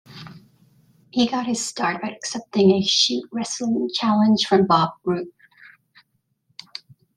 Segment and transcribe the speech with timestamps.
[1.11, 5.31] He got his start by accepting a "shoot" wrestling challenge from Bob Roop.